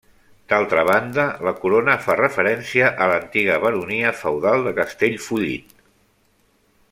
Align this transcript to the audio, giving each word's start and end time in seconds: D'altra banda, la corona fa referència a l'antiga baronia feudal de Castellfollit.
D'altra 0.51 0.83
banda, 0.89 1.25
la 1.47 1.51
corona 1.65 1.97
fa 2.05 2.15
referència 2.21 2.89
a 3.05 3.09
l'antiga 3.11 3.59
baronia 3.67 4.15
feudal 4.23 4.67
de 4.69 4.75
Castellfollit. 4.79 5.77